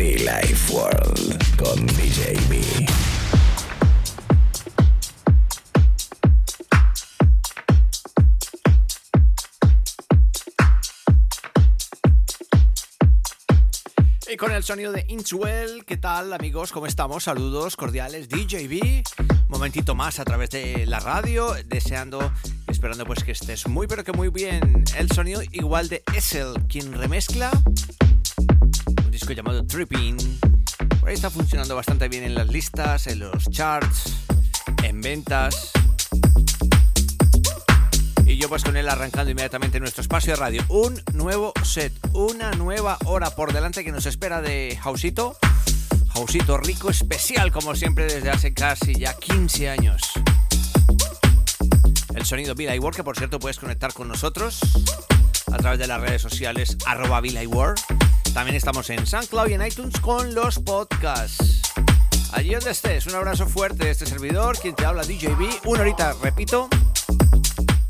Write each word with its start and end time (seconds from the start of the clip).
Life 0.00 0.72
World 0.72 1.56
con 1.58 1.86
DJ 1.88 2.32
B. 2.48 2.58
Y 14.30 14.36
con 14.38 14.52
el 14.52 14.64
sonido 14.64 14.92
de 14.92 15.04
Inchwell, 15.08 15.84
¿qué 15.84 15.98
tal 15.98 16.32
amigos? 16.32 16.72
¿Cómo 16.72 16.86
estamos? 16.86 17.24
Saludos 17.24 17.76
cordiales, 17.76 18.30
DJB. 18.30 19.02
Momentito 19.48 19.94
más 19.94 20.18
a 20.18 20.24
través 20.24 20.48
de 20.48 20.86
la 20.86 21.00
radio, 21.00 21.52
deseando 21.66 22.32
esperando 22.68 23.04
pues 23.04 23.22
que 23.22 23.32
estés 23.32 23.68
muy 23.68 23.86
pero 23.86 24.02
que 24.02 24.12
muy 24.12 24.30
bien. 24.30 24.82
El 24.96 25.12
sonido 25.12 25.42
igual 25.52 25.90
de 25.90 26.02
Essel, 26.14 26.54
quien 26.68 26.94
remezcla 26.94 27.50
llamado 29.34 29.64
Tripping. 29.66 30.16
Por 31.00 31.08
ahí 31.08 31.14
está 31.14 31.30
funcionando 31.30 31.76
bastante 31.76 32.08
bien 32.08 32.24
en 32.24 32.34
las 32.34 32.48
listas, 32.48 33.06
en 33.06 33.20
los 33.20 33.48
charts, 33.50 34.14
en 34.82 35.00
ventas. 35.00 35.72
Y 38.26 38.36
yo 38.36 38.48
pues 38.48 38.64
con 38.64 38.76
él 38.76 38.88
arrancando 38.88 39.30
inmediatamente 39.30 39.80
nuestro 39.80 40.02
espacio 40.02 40.32
de 40.32 40.36
radio. 40.36 40.64
Un 40.68 41.02
nuevo 41.12 41.52
set, 41.62 41.92
una 42.12 42.52
nueva 42.52 42.98
hora 43.04 43.30
por 43.30 43.52
delante 43.52 43.84
que 43.84 43.92
nos 43.92 44.06
espera 44.06 44.40
de 44.40 44.78
Hausito. 44.82 45.36
Hausito 46.14 46.58
rico, 46.58 46.90
especial 46.90 47.52
como 47.52 47.74
siempre 47.74 48.06
desde 48.06 48.30
hace 48.30 48.52
casi 48.52 48.94
ya 48.94 49.14
15 49.14 49.70
años. 49.70 50.02
El 52.14 52.24
sonido 52.24 52.54
Villa 52.54 52.74
World, 52.78 52.96
que 52.96 53.04
por 53.04 53.16
cierto 53.16 53.38
puedes 53.38 53.58
conectar 53.58 53.92
con 53.92 54.08
nosotros 54.08 54.60
a 55.52 55.56
través 55.56 55.78
de 55.78 55.86
las 55.86 56.00
redes 56.00 56.22
sociales 56.22 56.76
arroba 56.86 57.20
Villa 57.20 57.42
World. 57.42 57.80
También 58.32 58.56
estamos 58.56 58.88
en 58.90 59.06
SoundCloud 59.06 59.48
y 59.48 59.54
en 59.54 59.66
iTunes 59.66 59.98
con 60.00 60.34
los 60.34 60.58
podcasts. 60.60 61.62
Allí 62.32 62.54
donde 62.54 62.70
estés, 62.70 63.06
un 63.06 63.14
abrazo 63.16 63.46
fuerte 63.46 63.84
de 63.84 63.90
este 63.90 64.06
servidor, 64.06 64.56
quien 64.58 64.74
te 64.74 64.86
habla 64.86 65.02
DJB. 65.02 65.66
Una 65.66 65.80
horita, 65.80 66.14
repito, 66.22 66.68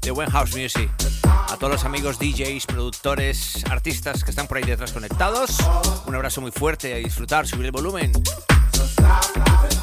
de 0.01 0.11
buen 0.11 0.31
house 0.31 0.57
music. 0.57 0.91
A 1.25 1.57
todos 1.57 1.73
los 1.73 1.85
amigos 1.85 2.19
DJs, 2.19 2.67
productores, 2.67 3.65
artistas 3.71 4.25
que 4.25 4.31
están 4.31 4.47
por 4.47 4.57
ahí 4.57 4.65
detrás 4.65 4.93
conectados, 4.93 5.59
un 6.07 6.15
abrazo 6.15 6.41
muy 6.41 6.53
fuerte, 6.53 6.95
a 6.95 6.97
disfrutar, 6.97 7.47
subir 7.47 7.67
el 7.67 7.73
volumen. 7.73 8.13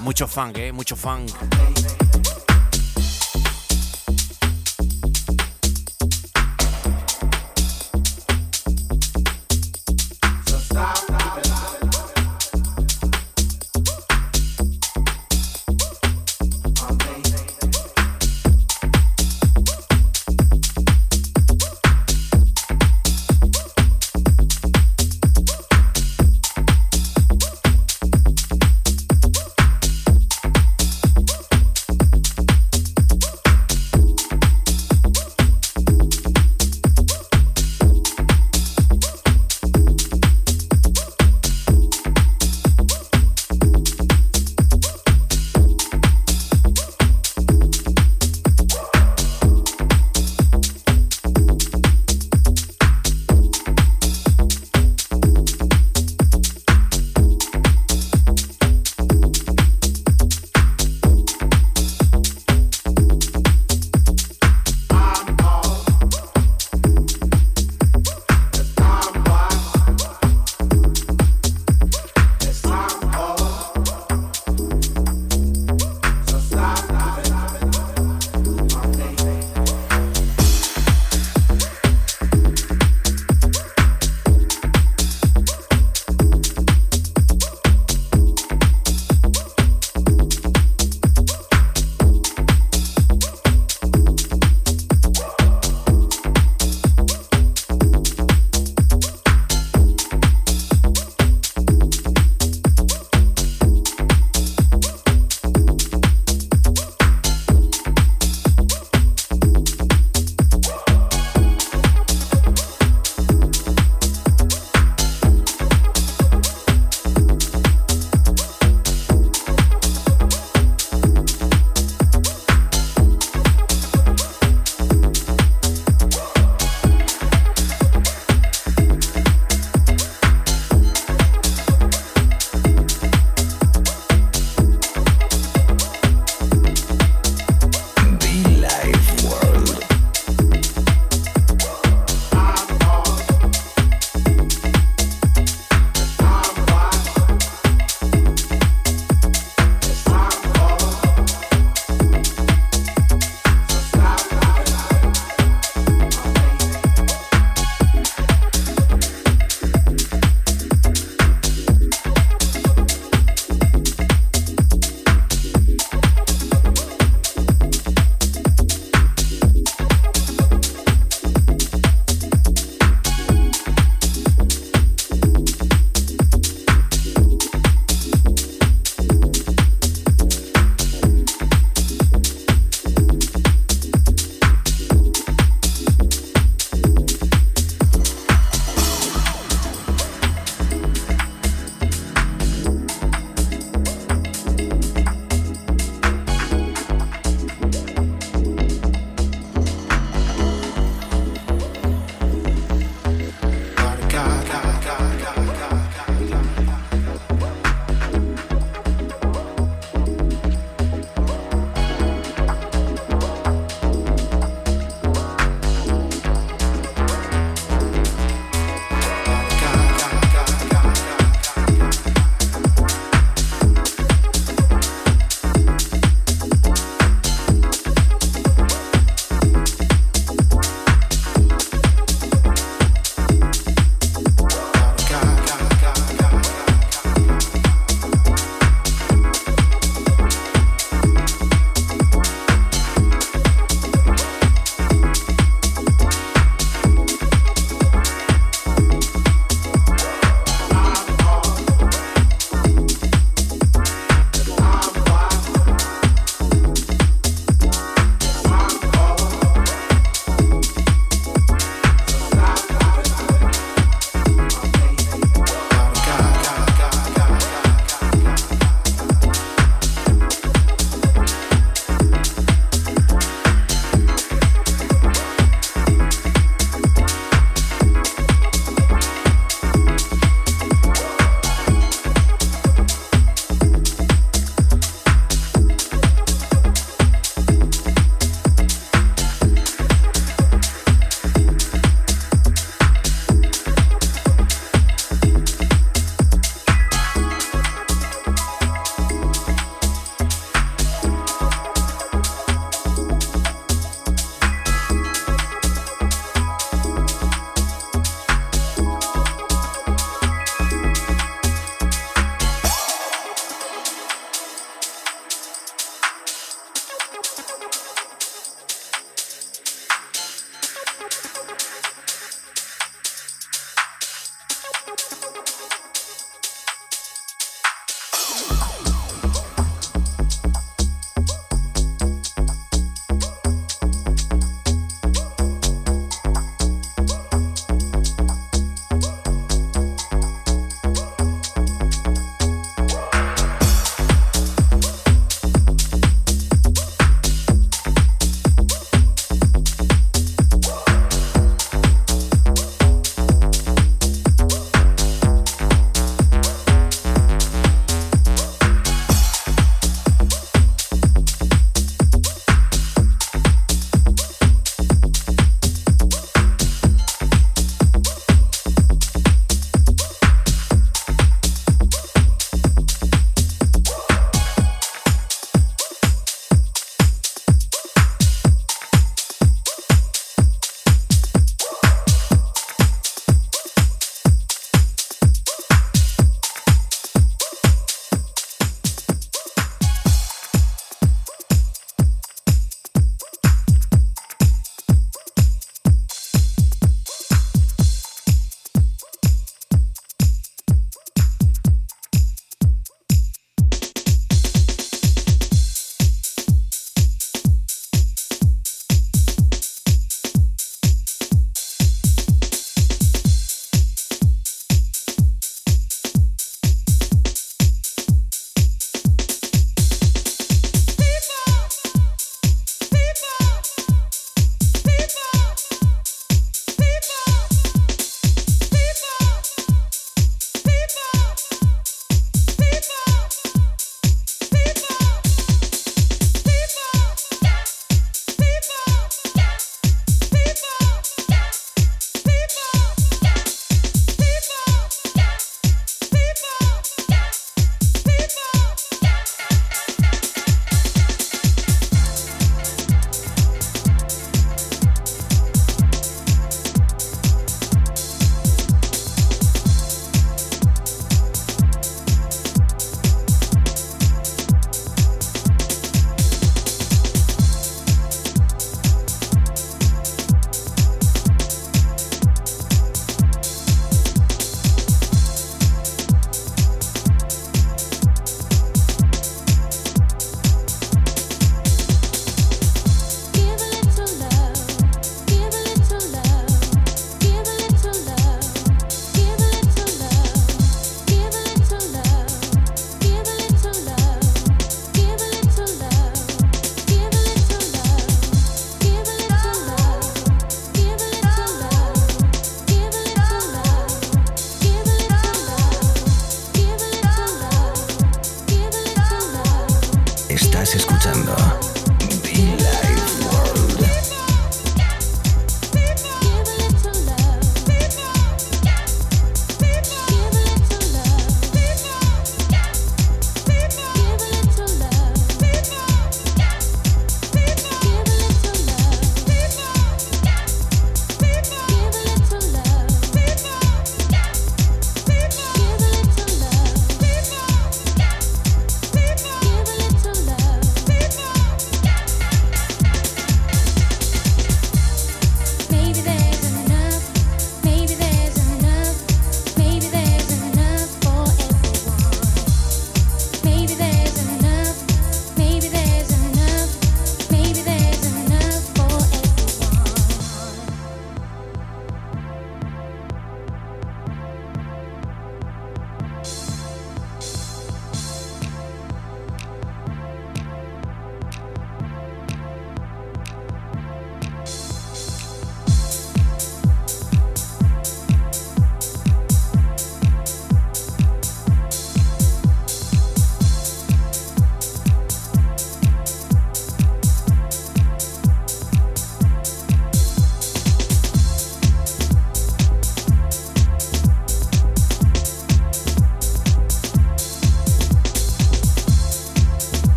Mucho 0.00 0.28
funk, 0.28 0.58
eh, 0.58 0.72
mucho 0.72 0.96
funk. 0.96 1.30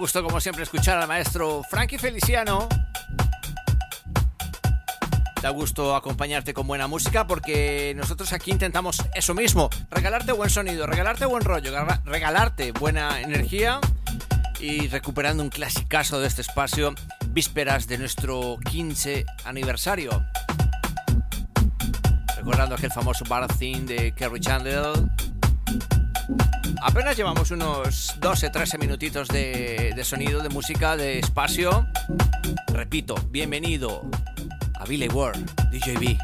Gusto 0.00 0.22
como 0.22 0.40
siempre 0.40 0.62
escuchar 0.62 0.96
al 0.96 1.06
maestro 1.06 1.62
Frankie 1.62 1.98
Feliciano. 1.98 2.66
Da 5.42 5.50
gusto 5.50 5.94
acompañarte 5.94 6.54
con 6.54 6.66
buena 6.66 6.86
música 6.86 7.26
porque 7.26 7.92
nosotros 7.94 8.32
aquí 8.32 8.50
intentamos 8.50 9.04
eso 9.14 9.34
mismo, 9.34 9.68
regalarte 9.90 10.32
buen 10.32 10.48
sonido, 10.48 10.86
regalarte 10.86 11.26
buen 11.26 11.44
rollo, 11.44 11.72
regalarte 12.06 12.72
buena 12.72 13.20
energía 13.20 13.78
y 14.58 14.88
recuperando 14.88 15.42
un 15.42 15.50
clasicazo 15.50 16.18
de 16.18 16.28
este 16.28 16.40
espacio, 16.40 16.94
vísperas 17.28 17.86
de 17.86 17.98
nuestro 17.98 18.56
15 18.70 19.26
aniversario. 19.44 20.24
Recordando 22.38 22.74
aquel 22.74 22.90
famoso 22.90 23.26
bar 23.28 23.46
theme 23.48 23.80
de 23.80 24.14
Kerry 24.14 24.40
Chandler 24.40 24.94
Apenas 26.82 27.16
llevamos 27.16 27.50
unos 27.50 28.18
12-13 28.20 28.78
minutitos 28.78 29.28
de, 29.28 29.92
de, 29.94 30.04
sonido, 30.04 30.42
de 30.42 30.48
música, 30.48 30.96
de 30.96 31.18
espacio. 31.18 31.86
Repito, 32.68 33.14
bienvenido 33.30 34.08
a 34.74 34.84
Billy 34.86 35.08
Ward, 35.08 35.38
DJB. 35.70 36.16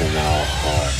in 0.00 0.16
our 0.16 0.44
heart. 0.44 0.93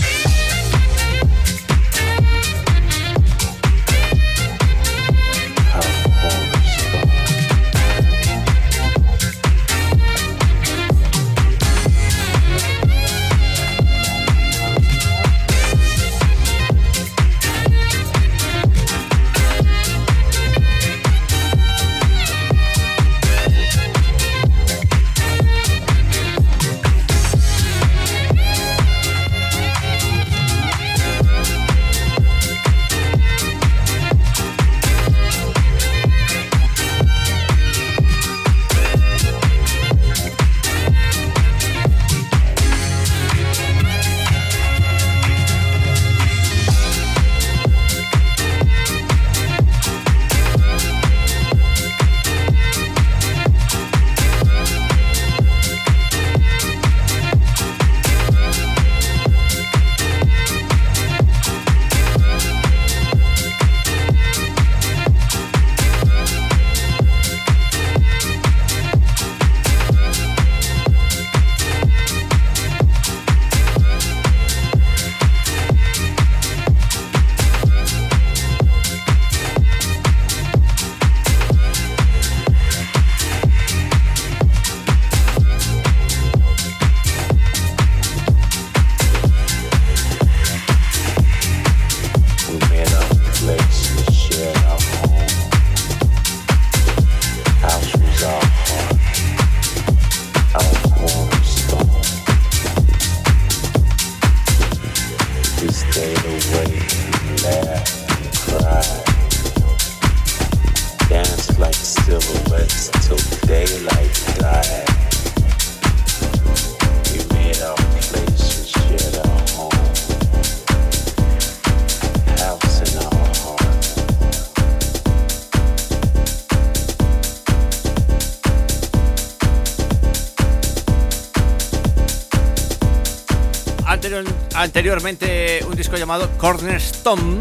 Anteriormente 134.65 135.63
un 135.69 135.77
disco 135.77 135.97
llamado 135.97 136.31
Cornerstone. 136.39 137.39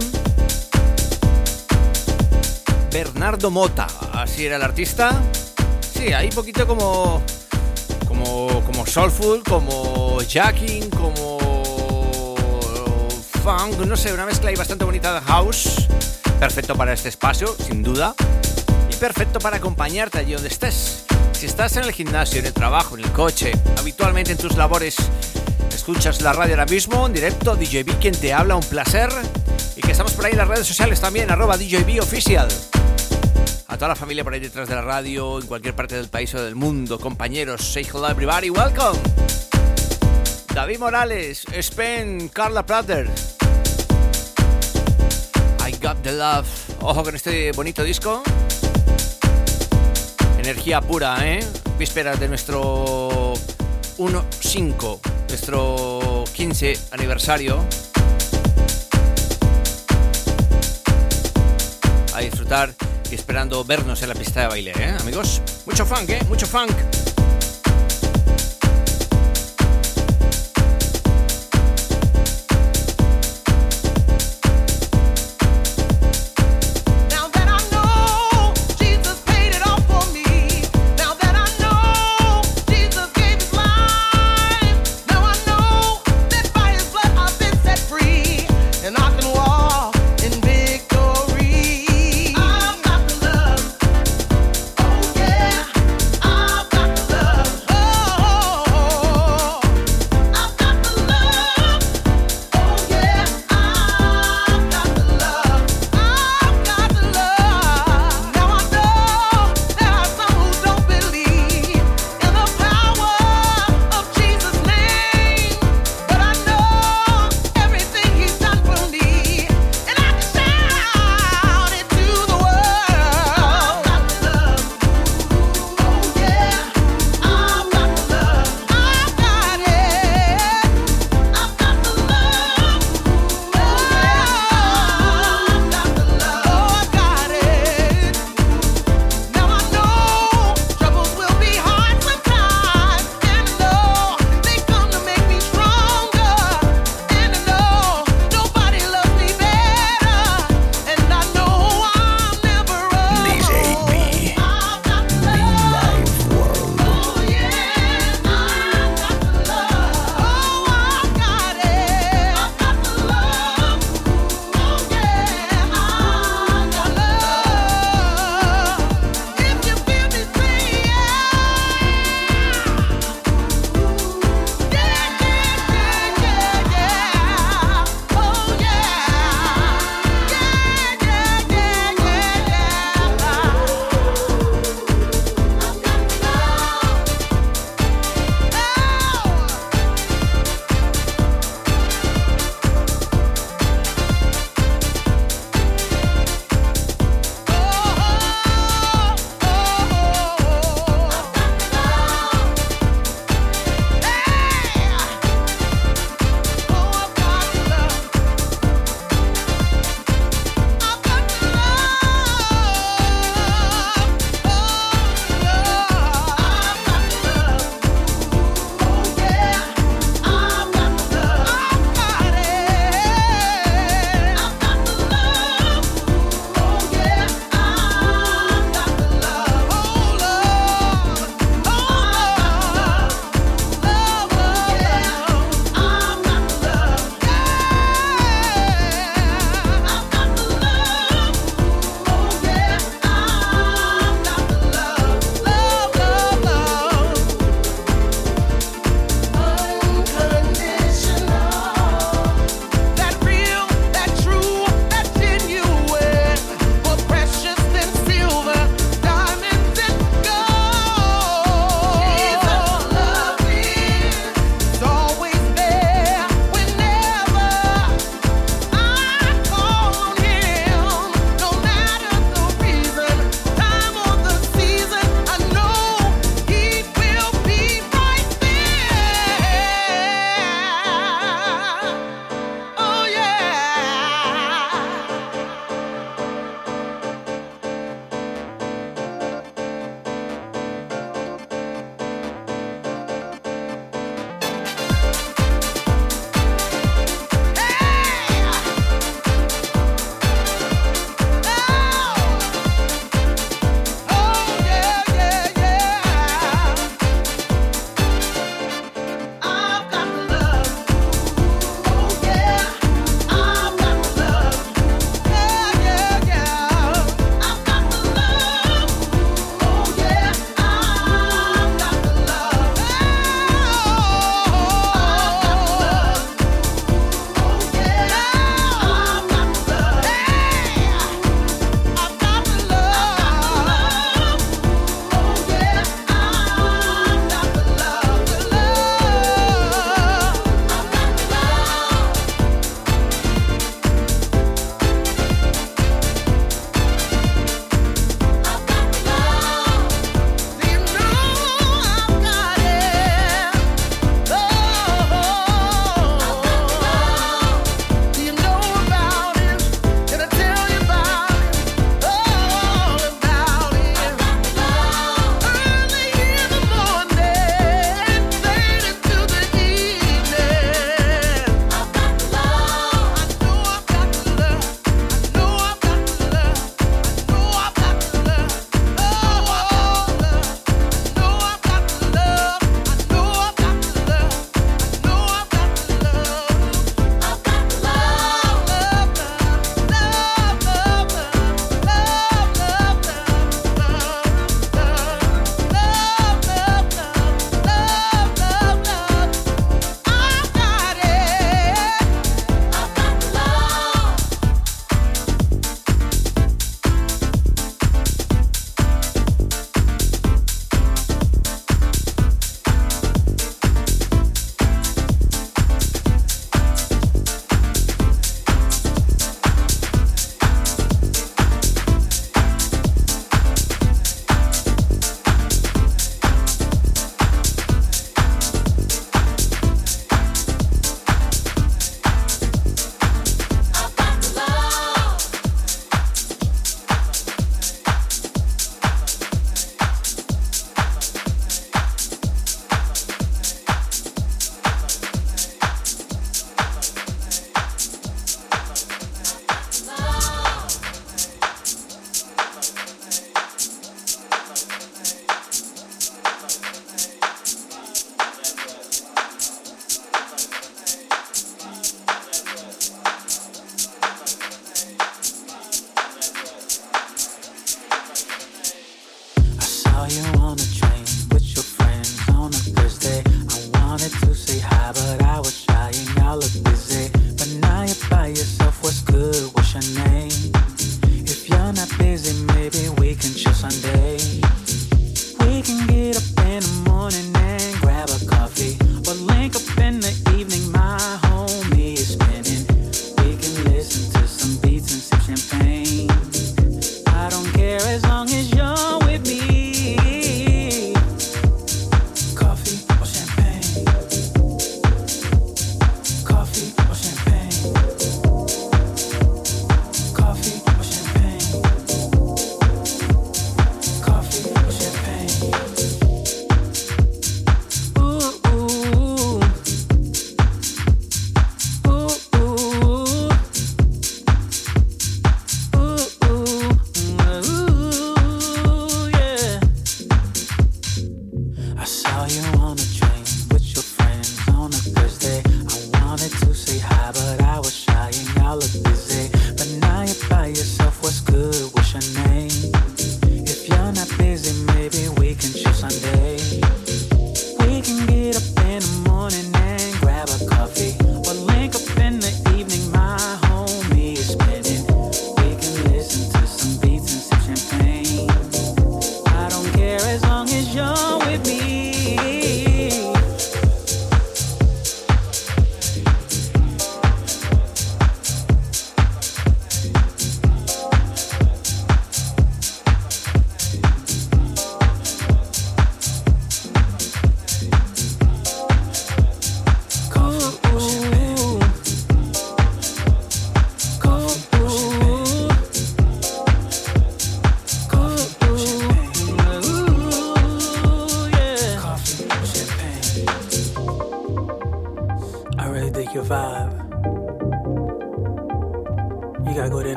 Bernardo 2.91 3.49
Mota, 3.49 3.87
así 4.11 4.45
era 4.45 4.57
el 4.57 4.61
artista. 4.61 5.11
Sí, 5.93 6.11
ahí 6.11 6.29
poquito 6.29 6.67
como, 6.67 7.23
como, 8.07 8.61
como 8.65 8.85
soulful, 8.85 9.41
como 9.41 10.19
jacking, 10.27 10.89
como 10.89 12.35
funk, 13.41 13.85
no 13.85 13.95
sé, 13.95 14.13
una 14.13 14.25
mezcla 14.25 14.49
ahí 14.49 14.55
bastante 14.55 14.83
bonita 14.83 15.13
de 15.13 15.21
house. 15.21 15.87
Perfecto 16.39 16.75
para 16.75 16.91
este 16.91 17.07
espacio, 17.07 17.55
sin 17.57 17.83
duda. 17.83 18.15
Y 18.91 18.95
perfecto 18.97 19.39
para 19.39 19.57
acompañarte 19.57 20.19
allí 20.19 20.33
donde 20.33 20.49
estés. 20.49 21.05
Si 21.31 21.45
estás 21.45 21.77
en 21.77 21.85
el 21.85 21.93
gimnasio, 21.93 22.39
en 22.39 22.47
el 22.47 22.53
trabajo, 22.53 22.97
en 22.97 23.05
el 23.05 23.11
coche, 23.13 23.53
habitualmente 23.77 24.33
en 24.33 24.37
tus 24.37 24.57
labores 24.57 24.97
Escuchas 25.85 26.21
la 26.21 26.31
radio 26.31 26.53
ahora 26.53 26.65
mismo 26.65 27.07
en 27.07 27.11
directo, 27.11 27.57
DJB 27.57 27.99
quien 27.99 28.15
te 28.15 28.31
habla, 28.31 28.55
un 28.55 28.63
placer. 28.63 29.09
Y 29.75 29.81
que 29.81 29.91
estamos 29.91 30.13
por 30.13 30.23
ahí 30.23 30.31
en 30.31 30.37
las 30.37 30.47
redes 30.47 30.65
sociales 30.65 31.01
también, 31.01 31.29
arroba 31.29 31.57
DJB 31.57 32.01
Oficial. 32.01 32.47
A 33.67 33.75
toda 33.75 33.89
la 33.89 33.95
familia 33.97 34.23
por 34.23 34.33
ahí 34.33 34.39
detrás 34.39 34.69
de 34.69 34.75
la 34.75 34.81
radio, 34.81 35.41
en 35.41 35.45
cualquier 35.45 35.75
parte 35.75 35.95
del 35.95 36.07
país 36.07 36.33
o 36.35 36.41
del 36.41 36.55
mundo, 36.55 36.97
compañeros, 37.01 37.73
say 37.73 37.83
hello 37.83 38.07
everybody, 38.07 38.49
welcome. 38.49 38.97
David 40.53 40.79
Morales, 40.79 41.43
Spen, 41.51 42.29
Carla 42.29 42.65
Prater. 42.65 43.09
I 45.67 45.71
got 45.81 46.01
the 46.01 46.13
love. 46.13 46.47
Ojo 46.79 47.03
con 47.03 47.13
este 47.13 47.51
bonito 47.51 47.83
disco. 47.83 48.23
Energía 50.39 50.79
pura, 50.79 51.17
¿eh? 51.27 51.45
Vísperas 51.77 52.21
de 52.21 52.29
nuestro 52.29 53.33
1.5 53.97 55.22
nuestro 55.33 56.25
15 56.31 56.77
aniversario. 56.91 57.57
A 62.13 62.19
disfrutar 62.19 62.75
y 63.09 63.15
esperando 63.15 63.63
vernos 63.63 64.03
en 64.03 64.09
la 64.09 64.15
pista 64.15 64.41
de 64.41 64.47
baile, 64.47 64.73
¿eh, 64.77 64.95
amigos? 64.99 65.41
Mucho 65.65 65.87
funk, 65.87 66.07
¿eh? 66.09 66.19
Mucho 66.29 66.45
funk. 66.45 66.92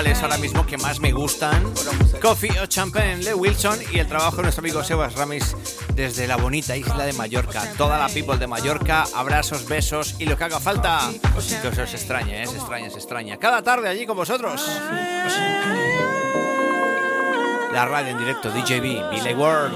Vocales 0.00 0.22
ahora 0.22 0.38
mismo 0.38 0.64
que 0.64 0.78
más 0.78 0.98
me 0.98 1.12
gustan. 1.12 1.74
Coffee 2.22 2.58
o 2.60 2.66
Champagne, 2.66 3.18
Le 3.18 3.34
Wilson 3.34 3.78
y 3.92 3.98
el 3.98 4.06
trabajo 4.06 4.36
de 4.36 4.44
nuestro 4.44 4.62
amigo 4.62 4.82
Sebas 4.82 5.14
Ramis 5.14 5.54
desde 5.94 6.26
la 6.26 6.36
bonita 6.36 6.74
isla 6.74 7.04
de 7.04 7.12
Mallorca. 7.12 7.70
Toda 7.76 7.98
la 7.98 8.08
people 8.08 8.38
de 8.38 8.46
Mallorca, 8.46 9.04
abrazos, 9.14 9.68
besos 9.68 10.14
y 10.18 10.24
lo 10.24 10.38
que 10.38 10.44
haga 10.44 10.58
falta. 10.58 11.10
Que 11.30 11.68
os, 11.68 11.78
os 11.78 11.94
extraña, 11.94 12.42
¿eh? 12.42 12.46
se 12.46 12.56
extraña, 12.56 12.88
se 12.88 12.96
extraña. 12.96 13.36
Cada 13.36 13.62
tarde 13.62 13.90
allí 13.90 14.06
con 14.06 14.16
vosotros. 14.16 14.66
La 17.72 17.84
radio 17.84 18.12
en 18.12 18.18
directo, 18.18 18.48
DJB, 18.50 19.10
Billy 19.10 19.34
World. 19.34 19.74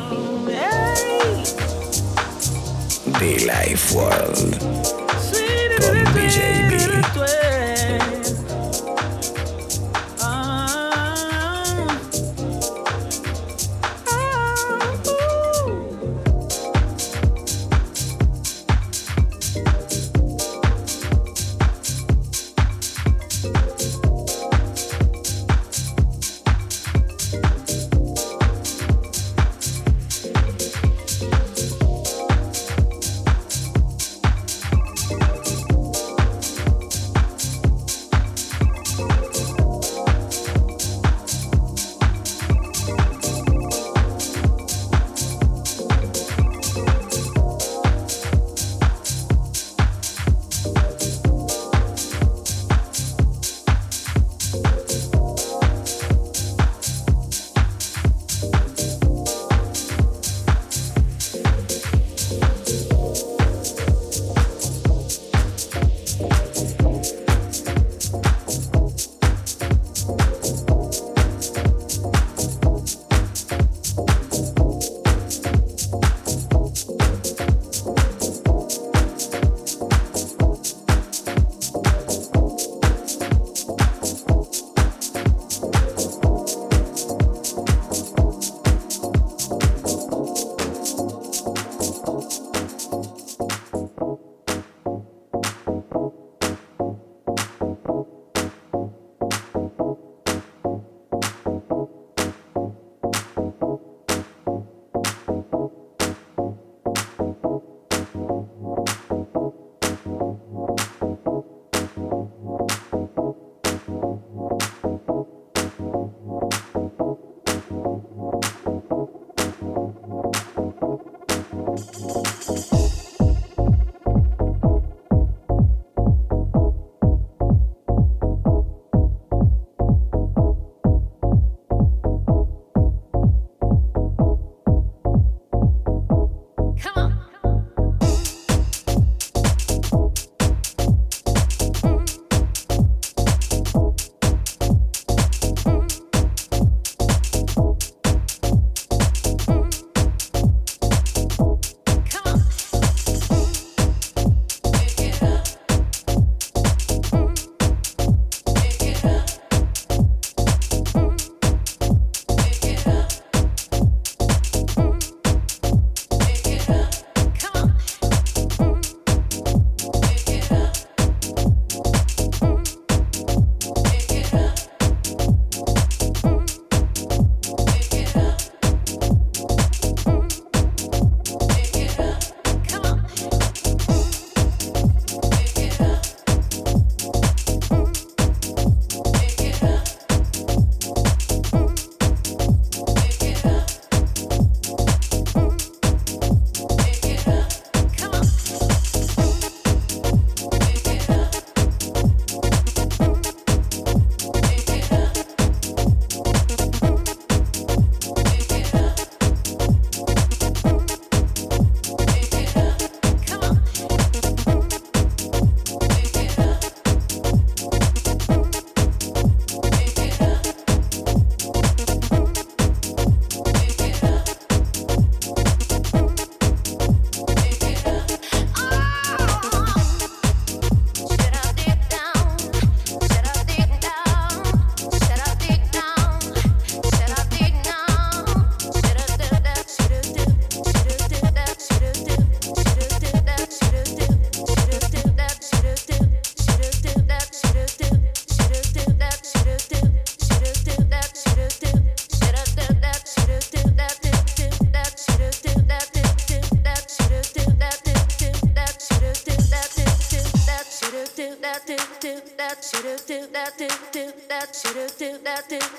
The 3.18 3.40
Life 3.40 3.94
World 3.94 5.04
con. 5.84 6.04
DJB. 6.14 7.53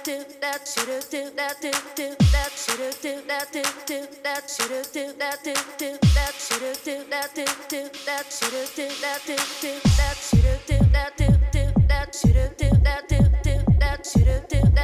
do 0.06 0.24
that 0.39 0.68
shoulda 0.68 1.01
do 1.10 1.32
that 1.36 1.60
do 1.60 1.72
do 1.95 2.16
that 2.32 2.51
shoulda 2.51 2.91
do 3.01 3.22
that 3.28 3.51
do 3.51 3.64
do 3.88 4.06
that 4.22 4.47
shoulda 4.47 4.84
do 4.93 5.12
that 5.18 5.43
do 5.43 5.53
do 5.80 5.97
that 6.14 6.36
shoulda 6.38 6.76
do 6.84 7.03
that 7.10 7.34
do 7.34 7.43
do 7.68 7.89
that 8.06 8.26
shoulda 8.30 8.68
do 8.76 8.88
that 9.01 9.20
do 9.26 9.36
do 9.62 9.80
that 9.97 10.16
shoulda 10.22 10.60
do 10.68 10.78
that 10.93 11.18
do 11.18 11.26
do 11.51 11.88
that 11.88 12.14
shoulda 12.14 12.53
do 12.56 12.70
that 12.84 13.10
do 13.10 13.18
do 13.41 13.80
that 13.80 14.06
shoulda 14.06 14.45
do 14.47 14.74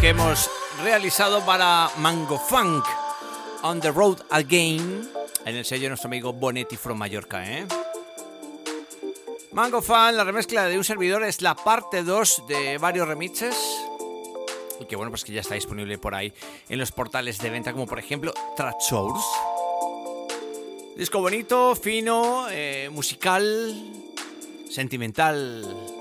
que 0.00 0.10
hemos 0.10 0.50
realizado 0.82 1.44
para 1.44 1.90
Mango 1.98 2.38
Funk 2.38 2.84
On 3.62 3.80
the 3.80 3.90
Road 3.90 4.18
Again 4.30 5.10
en 5.44 5.56
el 5.56 5.64
sello 5.64 5.84
de 5.84 5.88
nuestro 5.88 6.08
amigo 6.08 6.32
Bonetti 6.32 6.76
from 6.76 6.98
Mallorca. 6.98 7.44
¿eh? 7.44 7.66
Mango 9.52 9.82
Funk, 9.82 10.12
la 10.12 10.24
remezcla 10.24 10.66
de 10.66 10.76
un 10.76 10.84
servidor, 10.84 11.24
es 11.24 11.42
la 11.42 11.54
parte 11.56 12.02
2 12.02 12.44
de 12.46 12.78
varios 12.78 13.08
remixes. 13.08 13.56
Y 14.80 14.84
que 14.84 14.96
bueno, 14.96 15.10
pues 15.10 15.24
que 15.24 15.32
ya 15.32 15.40
está 15.40 15.54
disponible 15.54 15.98
por 15.98 16.14
ahí 16.14 16.32
en 16.68 16.78
los 16.78 16.92
portales 16.92 17.38
de 17.38 17.50
venta, 17.50 17.72
como 17.72 17.86
por 17.86 17.98
ejemplo 17.98 18.32
Track 18.56 18.80
Source. 18.80 19.26
Disco 20.96 21.20
bonito, 21.20 21.74
fino, 21.74 22.46
eh, 22.50 22.88
musical, 22.92 23.74
sentimental 24.70 25.97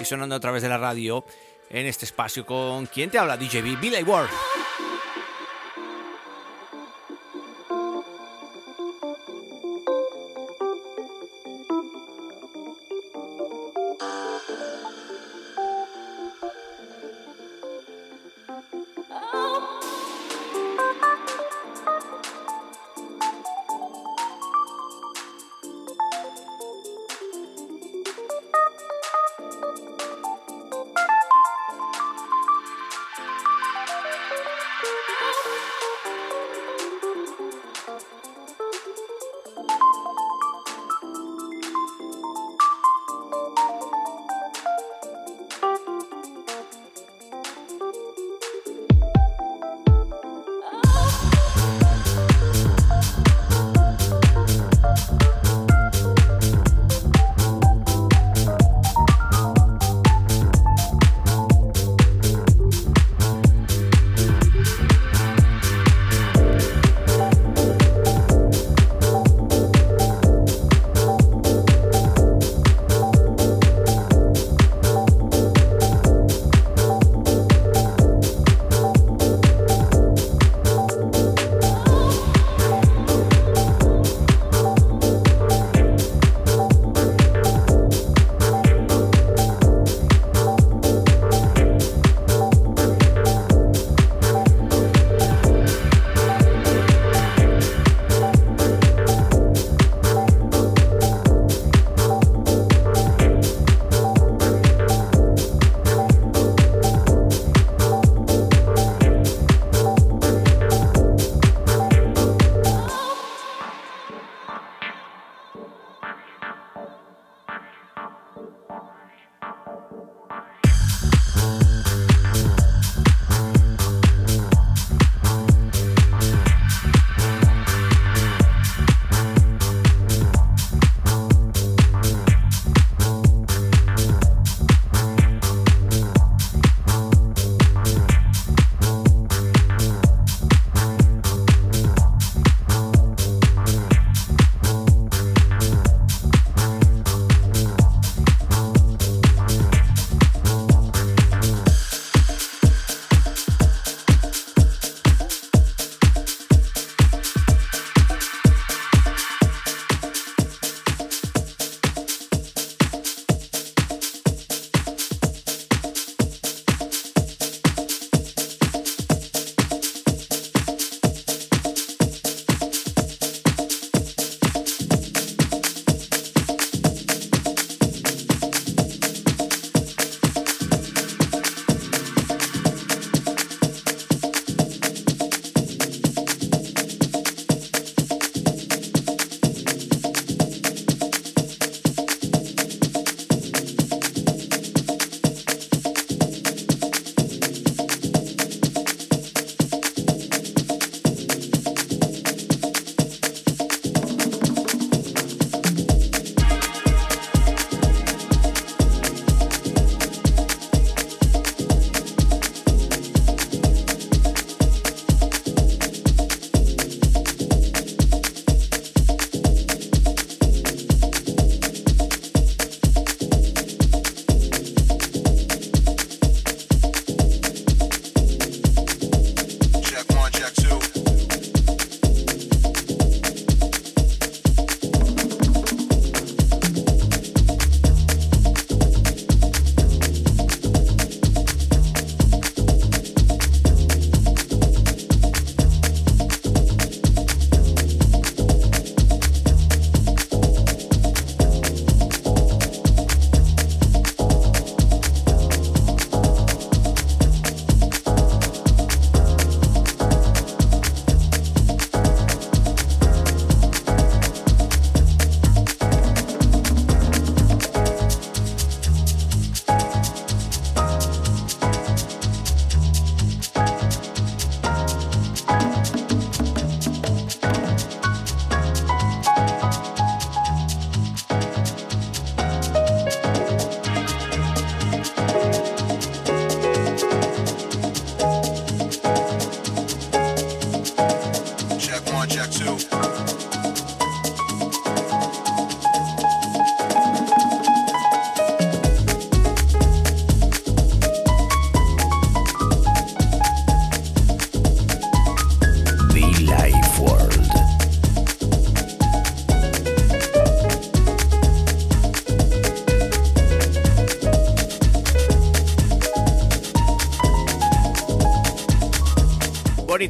y 0.00 0.04
sonando 0.04 0.34
a 0.34 0.40
través 0.40 0.62
de 0.62 0.68
la 0.68 0.78
radio 0.78 1.24
en 1.70 1.86
este 1.86 2.04
espacio 2.04 2.44
con 2.44 2.86
quien 2.86 3.10
te 3.10 3.18
habla, 3.18 3.36
DJB 3.36 3.80
Billy 3.80 4.02
Ward. 4.02 4.28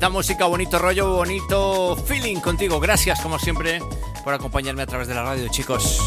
Bonita 0.05 0.18
música, 0.18 0.44
bonito 0.44 0.78
rollo, 0.78 1.14
bonito 1.14 1.96
feeling 1.96 2.36
contigo. 2.36 2.78
Gracias, 2.78 3.22
como 3.22 3.38
siempre, 3.38 3.80
por 4.22 4.34
acompañarme 4.34 4.82
a 4.82 4.86
través 4.86 5.09
de 5.09 5.14
la 5.14 5.22
radio, 5.22 5.48
chicos. 5.48 5.98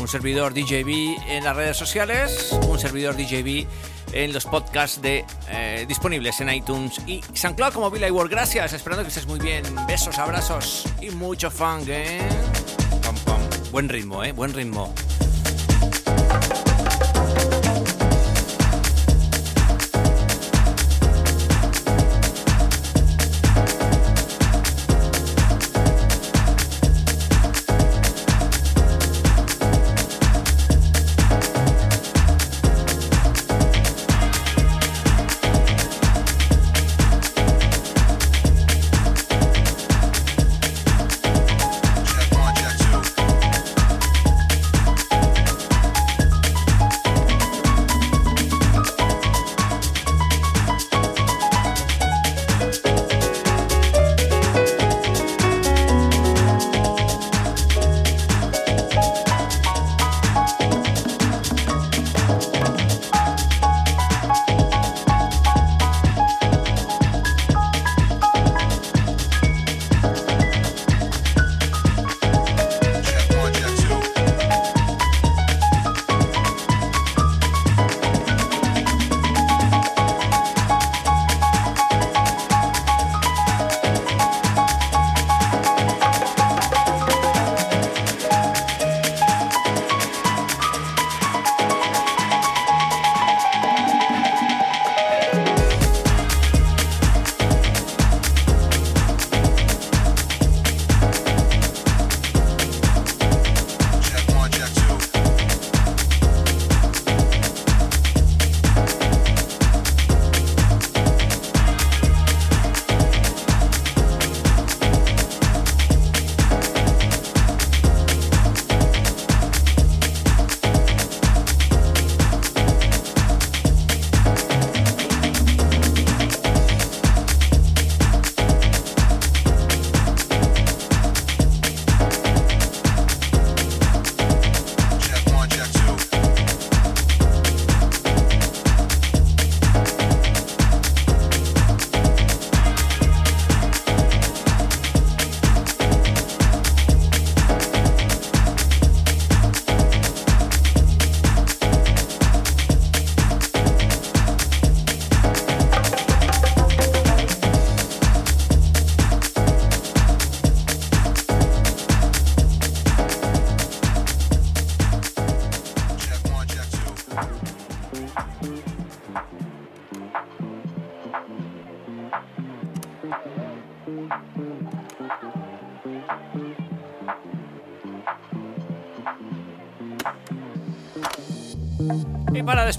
Un 0.00 0.06
servidor 0.06 0.54
DJB 0.54 1.28
en 1.28 1.42
las 1.42 1.56
redes 1.56 1.76
sociales, 1.76 2.56
un 2.68 2.78
servidor 2.78 3.16
DJB 3.16 3.66
en 4.12 4.32
los 4.32 4.44
podcasts 4.44 5.02
de, 5.02 5.24
eh, 5.48 5.86
disponibles 5.88 6.40
en 6.40 6.50
iTunes 6.50 7.00
y 7.04 7.20
SoundCloud 7.32 7.72
como 7.72 7.90
Billy 7.90 8.12
World. 8.12 8.30
Gracias, 8.30 8.72
esperando 8.74 9.02
que 9.02 9.08
estés 9.08 9.26
muy 9.26 9.40
bien. 9.40 9.64
Besos, 9.88 10.16
abrazos 10.20 10.84
y 11.00 11.10
mucho 11.10 11.50
funk, 11.50 11.88
¿eh? 11.88 12.20
Buen 13.72 13.88
ritmo, 13.88 14.22
¿eh? 14.22 14.30
Buen 14.30 14.54
ritmo. 14.54 14.94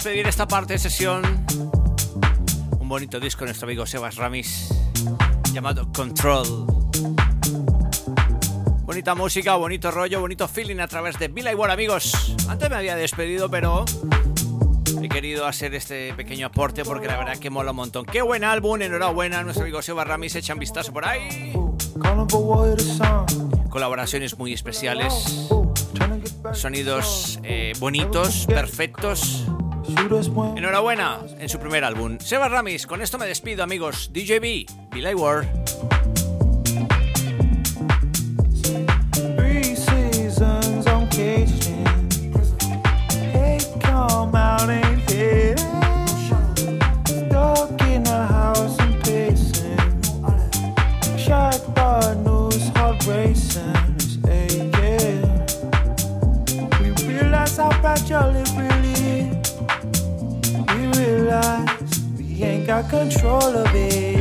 Despedir 0.06 0.28
esta 0.28 0.46
parte 0.46 0.74
de 0.74 0.78
sesión, 0.78 1.24
un 2.78 2.88
bonito 2.88 3.18
disco 3.18 3.40
de 3.40 3.46
nuestro 3.46 3.66
amigo 3.66 3.84
Sebas 3.86 4.14
Ramis 4.14 4.72
llamado 5.52 5.90
Control. 5.92 6.46
Bonita 8.82 9.16
música, 9.16 9.56
bonito 9.56 9.90
rollo, 9.90 10.20
bonito 10.20 10.46
feeling 10.46 10.78
a 10.78 10.86
través 10.86 11.18
de 11.18 11.26
Bill 11.26 11.52
War, 11.56 11.72
amigos. 11.72 12.36
Antes 12.48 12.70
me 12.70 12.76
había 12.76 12.94
despedido, 12.94 13.50
pero 13.50 13.84
he 15.02 15.08
querido 15.08 15.44
hacer 15.44 15.74
este 15.74 16.14
pequeño 16.14 16.46
aporte 16.46 16.84
porque 16.84 17.08
la 17.08 17.16
verdad 17.16 17.36
que 17.38 17.50
mola 17.50 17.72
un 17.72 17.78
montón. 17.78 18.06
Qué 18.06 18.22
buen 18.22 18.44
álbum, 18.44 18.80
enhorabuena, 18.80 19.42
nuestro 19.42 19.64
amigo 19.64 19.82
Sebas 19.82 20.06
Ramis, 20.06 20.36
echan 20.36 20.60
vistazo 20.60 20.92
por 20.92 21.04
ahí. 21.04 21.52
Colaboraciones 23.70 24.38
muy 24.38 24.52
especiales 24.52 25.48
sonidos 26.52 27.40
eh, 27.42 27.72
bonitos, 27.78 28.46
perfectos. 28.46 29.46
Enhorabuena 30.56 31.20
en 31.38 31.48
su 31.48 31.58
primer 31.58 31.84
álbum. 31.84 32.18
Seba 32.20 32.48
Ramis, 32.48 32.86
con 32.86 33.02
esto 33.02 33.18
me 33.18 33.26
despido, 33.26 33.62
amigos. 33.62 34.10
DJB, 34.12 34.66
Billy 34.90 35.14
Ward. 35.14 35.46
Got 62.82 62.90
control 62.90 63.56
of 63.56 63.74
it. 63.74 64.15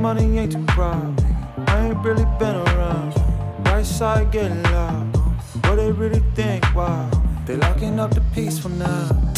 money 0.00 0.38
ain't 0.38 0.52
too 0.52 0.64
proud. 0.68 1.22
I 1.68 1.88
ain't 1.88 1.98
really 1.98 2.24
been 2.38 2.56
around. 2.56 3.14
Right 3.66 3.84
side 3.84 4.32
getting 4.32 4.62
loud. 4.64 5.14
What 5.64 5.76
they 5.76 5.92
really 5.92 6.22
think, 6.34 6.64
wow. 6.74 7.10
They 7.46 7.56
locking 7.56 8.00
up 8.00 8.14
the 8.14 8.22
peace 8.34 8.58
from 8.58 8.78
now. 8.78 9.29